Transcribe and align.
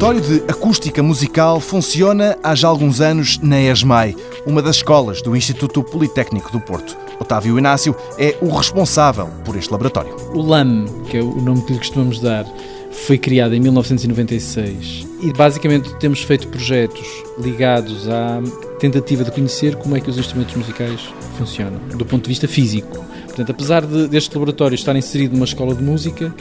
Laboratório 0.00 0.40
de 0.40 0.50
Acústica 0.50 1.02
Musical 1.02 1.60
funciona 1.60 2.34
há 2.42 2.54
já 2.54 2.68
alguns 2.68 3.02
anos 3.02 3.38
na 3.42 3.60
ESMAI, 3.60 4.16
uma 4.46 4.62
das 4.62 4.76
escolas 4.76 5.20
do 5.20 5.36
Instituto 5.36 5.82
Politécnico 5.82 6.50
do 6.50 6.58
Porto. 6.58 6.96
Otávio 7.20 7.58
Inácio 7.58 7.94
é 8.18 8.34
o 8.40 8.48
responsável 8.48 9.26
por 9.44 9.56
este 9.56 9.70
laboratório. 9.70 10.16
O 10.32 10.40
LAM, 10.40 10.86
que 11.10 11.18
é 11.18 11.22
o 11.22 11.34
nome 11.42 11.60
que 11.66 11.74
lhe 11.74 11.78
costumamos 11.78 12.18
dar, 12.18 12.46
foi 12.90 13.18
criado 13.18 13.54
em 13.54 13.60
1996 13.60 15.06
e 15.20 15.34
basicamente 15.34 15.94
temos 15.96 16.22
feito 16.22 16.48
projetos 16.48 17.06
ligados 17.38 18.08
à 18.08 18.40
tentativa 18.78 19.22
de 19.22 19.30
conhecer 19.30 19.76
como 19.76 19.98
é 19.98 20.00
que 20.00 20.08
os 20.08 20.16
instrumentos 20.16 20.56
musicais 20.56 21.12
funcionam, 21.36 21.78
do 21.94 22.06
ponto 22.06 22.22
de 22.22 22.30
vista 22.30 22.48
físico. 22.48 23.04
Portanto, 23.26 23.50
apesar 23.50 23.84
de, 23.84 24.08
deste 24.08 24.34
laboratório 24.34 24.74
estar 24.74 24.96
inserido 24.96 25.34
numa 25.34 25.44
escola 25.44 25.74
de 25.74 25.82
música, 25.82 26.34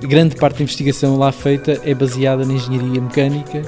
grande 0.00 0.36
parte 0.36 0.58
da 0.58 0.62
investigação 0.62 1.16
lá 1.16 1.32
feita 1.32 1.80
é 1.84 1.94
baseada 1.94 2.44
na 2.44 2.54
engenharia 2.54 3.00
mecânica, 3.00 3.62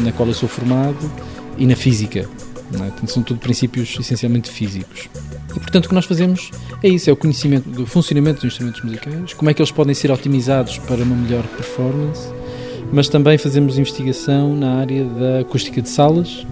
na 0.00 0.12
qual 0.12 0.28
eu 0.28 0.34
sou 0.34 0.48
formado, 0.48 1.10
e 1.58 1.66
na 1.66 1.76
física. 1.76 2.28
É? 2.74 2.78
Portanto, 2.78 3.10
são 3.10 3.22
tudo 3.22 3.38
princípios 3.38 3.96
essencialmente 3.98 4.50
físicos. 4.50 5.08
E, 5.50 5.60
portanto, 5.60 5.86
o 5.86 5.88
que 5.88 5.94
nós 5.94 6.04
fazemos 6.04 6.50
é 6.82 6.88
isso, 6.88 7.08
é 7.08 7.12
o 7.12 7.16
conhecimento 7.16 7.68
do 7.68 7.86
funcionamento 7.86 8.40
dos 8.40 8.52
instrumentos 8.52 8.82
musicais, 8.82 9.32
como 9.32 9.50
é 9.50 9.54
que 9.54 9.62
eles 9.62 9.70
podem 9.70 9.94
ser 9.94 10.10
otimizados 10.10 10.78
para 10.78 11.02
uma 11.02 11.16
melhor 11.16 11.44
performance, 11.44 12.28
mas 12.92 13.08
também 13.08 13.38
fazemos 13.38 13.78
investigação 13.78 14.54
na 14.54 14.80
área 14.80 15.04
da 15.04 15.40
acústica 15.40 15.80
de 15.80 15.88
salas, 15.88 16.46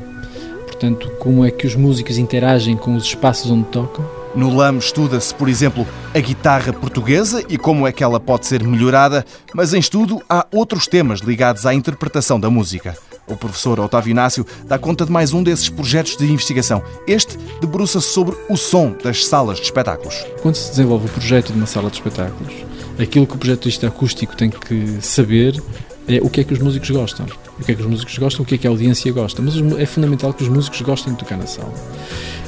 portanto, 0.66 1.10
como 1.18 1.44
é 1.44 1.50
que 1.50 1.66
os 1.66 1.74
músicos 1.74 2.16
interagem 2.16 2.76
com 2.76 2.94
os 2.94 3.04
espaços 3.04 3.50
onde 3.50 3.64
tocam. 3.64 4.04
No 4.34 4.52
LAM 4.52 4.78
estuda-se, 4.78 5.32
por 5.32 5.48
exemplo, 5.48 5.86
a 6.12 6.18
guitarra 6.18 6.72
portuguesa 6.72 7.44
e 7.48 7.56
como 7.56 7.86
é 7.86 7.92
que 7.92 8.02
ela 8.02 8.18
pode 8.18 8.46
ser 8.46 8.64
melhorada, 8.64 9.24
mas 9.54 9.72
em 9.72 9.78
estudo 9.78 10.20
há 10.28 10.44
outros 10.50 10.88
temas 10.88 11.20
ligados 11.20 11.64
à 11.64 11.72
interpretação 11.72 12.40
da 12.40 12.50
música. 12.50 12.98
O 13.28 13.36
professor 13.36 13.78
Otávio 13.78 14.10
Inácio 14.10 14.44
dá 14.66 14.76
conta 14.76 15.06
de 15.06 15.12
mais 15.12 15.32
um 15.32 15.40
desses 15.40 15.68
projetos 15.68 16.16
de 16.16 16.30
investigação. 16.30 16.82
Este 17.06 17.38
debruça-se 17.60 18.08
sobre 18.08 18.36
o 18.48 18.56
som 18.56 18.94
das 19.04 19.24
salas 19.24 19.58
de 19.58 19.64
espetáculos. 19.64 20.26
Quando 20.42 20.56
se 20.56 20.70
desenvolve 20.70 21.06
o 21.06 21.10
projeto 21.10 21.52
de 21.52 21.58
uma 21.58 21.66
sala 21.66 21.88
de 21.88 21.96
espetáculos, 21.96 22.52
aquilo 22.98 23.28
que 23.28 23.34
o 23.34 23.38
projetista 23.38 23.86
acústico 23.86 24.36
tem 24.36 24.50
que 24.50 24.98
saber 25.00 25.62
é 26.08 26.18
o 26.20 26.28
que 26.28 26.40
é 26.40 26.44
que 26.44 26.52
os 26.52 26.58
músicos 26.58 26.90
gostam. 26.90 27.26
O 27.58 27.64
que 27.64 27.72
é 27.72 27.74
que 27.74 27.80
os 27.80 27.86
músicos 27.86 28.18
gostam, 28.18 28.42
o 28.42 28.46
que 28.46 28.56
é 28.56 28.58
que 28.58 28.66
a 28.66 28.70
audiência 28.70 29.10
gosta. 29.12 29.40
Mas 29.40 29.54
é 29.78 29.86
fundamental 29.86 30.32
que 30.32 30.42
os 30.42 30.48
músicos 30.48 30.80
gostem 30.82 31.12
de 31.12 31.18
tocar 31.18 31.36
na 31.36 31.46
sala. 31.46 31.72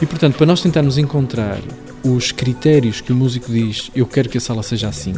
E, 0.00 0.06
portanto, 0.06 0.36
para 0.36 0.46
nós 0.46 0.60
tentarmos 0.60 0.98
encontrar 0.98 1.60
os 2.04 2.32
critérios 2.32 3.00
que 3.00 3.12
o 3.12 3.16
músico 3.16 3.50
diz, 3.50 3.90
eu 3.94 4.06
quero 4.06 4.28
que 4.28 4.38
a 4.38 4.40
sala 4.40 4.62
seja 4.62 4.88
assim, 4.88 5.14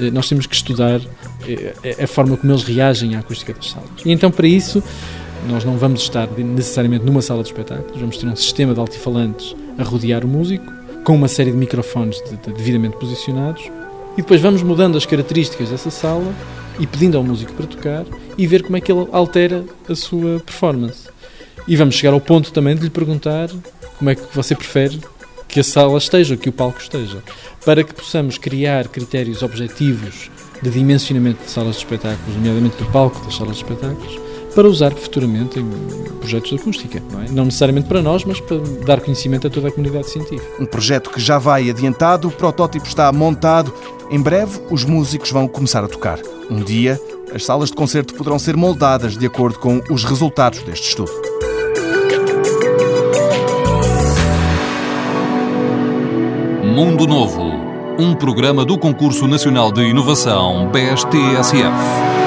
eh, 0.00 0.10
nós 0.10 0.28
temos 0.28 0.46
que 0.46 0.54
estudar 0.54 1.00
eh, 1.46 2.02
a 2.02 2.06
forma 2.06 2.36
como 2.36 2.52
eles 2.52 2.64
reagem 2.64 3.14
à 3.14 3.20
acústica 3.20 3.52
das 3.52 3.70
salas. 3.70 3.90
E 4.04 4.10
então, 4.10 4.30
para 4.30 4.46
isso, 4.46 4.82
nós 5.48 5.64
não 5.64 5.76
vamos 5.76 6.02
estar 6.02 6.28
necessariamente 6.38 7.04
numa 7.04 7.22
sala 7.22 7.42
de 7.42 7.48
espetáculos, 7.48 8.00
vamos 8.00 8.16
ter 8.16 8.26
um 8.26 8.36
sistema 8.36 8.74
de 8.74 8.80
altifalantes 8.80 9.54
a 9.78 9.82
rodear 9.82 10.24
o 10.24 10.28
músico, 10.28 10.64
com 11.04 11.14
uma 11.14 11.28
série 11.28 11.50
de 11.50 11.56
microfones 11.56 12.16
de, 12.22 12.36
de, 12.36 12.52
devidamente 12.56 12.96
posicionados, 12.96 13.62
e 14.14 14.22
depois 14.22 14.40
vamos 14.40 14.62
mudando 14.62 14.96
as 14.96 15.06
características 15.06 15.70
dessa 15.70 15.90
sala 15.90 16.32
e 16.78 16.86
pedindo 16.86 17.16
ao 17.16 17.24
músico 17.24 17.52
para 17.52 17.66
tocar 17.66 18.04
e 18.36 18.46
ver 18.46 18.62
como 18.62 18.76
é 18.76 18.80
que 18.80 18.90
ele 18.90 19.08
altera 19.12 19.64
a 19.88 19.94
sua 19.94 20.40
performance. 20.40 21.08
E 21.66 21.76
vamos 21.76 21.94
chegar 21.94 22.12
ao 22.12 22.20
ponto 22.20 22.52
também 22.52 22.74
de 22.74 22.82
lhe 22.82 22.90
perguntar 22.90 23.48
como 23.98 24.10
é 24.10 24.14
que 24.14 24.22
você 24.34 24.54
prefere 24.54 25.00
que 25.46 25.60
a 25.60 25.64
sala 25.64 25.98
esteja, 25.98 26.36
que 26.36 26.48
o 26.48 26.52
palco 26.52 26.80
esteja, 26.80 27.22
para 27.64 27.84
que 27.84 27.94
possamos 27.94 28.38
criar 28.38 28.88
critérios 28.88 29.42
objetivos 29.42 30.30
de 30.62 30.70
dimensionamento 30.70 31.44
de 31.44 31.50
salas 31.50 31.76
de 31.76 31.82
espetáculos, 31.82 32.34
nomeadamente 32.36 32.76
do 32.76 32.86
palco 32.86 33.22
das 33.24 33.36
salas 33.36 33.58
de 33.58 33.64
espetáculos, 33.64 34.18
para 34.54 34.68
usar 34.68 34.92
futuramente 34.92 35.58
em 35.58 35.68
projetos 36.18 36.50
de 36.50 36.56
acústica. 36.56 37.02
Não, 37.10 37.22
é? 37.22 37.28
não 37.30 37.44
necessariamente 37.44 37.88
para 37.88 38.02
nós, 38.02 38.24
mas 38.24 38.40
para 38.40 38.58
dar 38.86 39.00
conhecimento 39.00 39.46
a 39.46 39.50
toda 39.50 39.68
a 39.68 39.70
comunidade 39.70 40.10
científica. 40.10 40.46
Um 40.58 40.66
projeto 40.66 41.10
que 41.10 41.20
já 41.20 41.38
vai 41.38 41.68
adiantado, 41.68 42.28
o 42.28 42.30
protótipo 42.30 42.86
está 42.86 43.10
montado. 43.12 43.72
Em 44.10 44.20
breve, 44.20 44.60
os 44.70 44.84
músicos 44.84 45.30
vão 45.30 45.48
começar 45.48 45.82
a 45.84 45.88
tocar. 45.88 46.18
Um 46.52 46.62
dia, 46.62 47.00
as 47.34 47.46
salas 47.46 47.70
de 47.70 47.74
concerto 47.74 48.12
poderão 48.12 48.38
ser 48.38 48.58
moldadas 48.58 49.16
de 49.16 49.24
acordo 49.24 49.58
com 49.58 49.80
os 49.88 50.04
resultados 50.04 50.62
deste 50.62 50.90
estudo. 50.90 51.10
Mundo 56.62 57.06
Novo, 57.06 57.52
um 57.98 58.14
programa 58.14 58.66
do 58.66 58.76
Concurso 58.76 59.26
Nacional 59.26 59.72
de 59.72 59.80
Inovação 59.80 60.70
BSTSF. 60.70 62.21